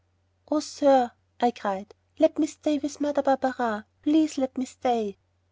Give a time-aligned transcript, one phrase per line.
[0.49, 5.19] "Oh, sir," I cried, "let me stay with Mother Barberin, please let me stay."